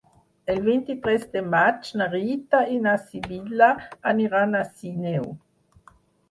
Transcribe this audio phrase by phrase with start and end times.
[0.51, 3.69] El vint-i-tres de maig na Rita i na Sibil·la
[4.15, 5.29] aniran a Sineu.